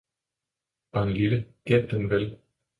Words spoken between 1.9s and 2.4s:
den vel!